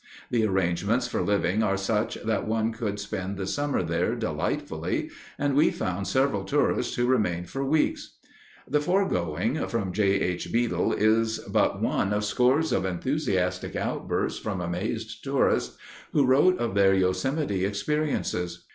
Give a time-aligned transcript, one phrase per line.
[0.31, 5.53] The arrangements for living are such that one could spend the summer there delightfully, and
[5.53, 8.15] we found several tourists who remained for weeks.
[8.67, 10.19] The foregoing from J.
[10.21, 10.51] H.
[10.51, 15.77] Beadle is but one of scores of enthusiastic outbursts from amazed tourists
[16.13, 18.65] who wrote of their Yosemite experiences.